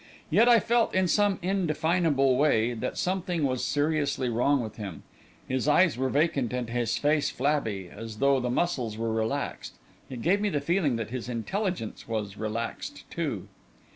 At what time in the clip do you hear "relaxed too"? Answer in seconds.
12.35-13.47